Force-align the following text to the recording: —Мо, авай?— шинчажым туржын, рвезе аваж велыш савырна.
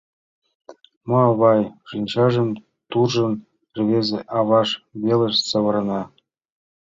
—Мо, 1.07 1.17
авай?— 1.29 1.61
шинчажым 1.89 2.49
туржын, 2.91 3.33
рвезе 3.77 4.19
аваж 4.39 4.69
велыш 5.03 5.35
савырна. 5.49 6.01